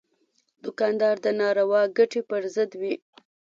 دوکاندار 0.63 1.15
د 1.25 1.27
ناروا 1.39 1.81
ګټې 1.97 2.21
پر 2.29 2.41
ضد 2.55 2.71
وي. 2.81 2.93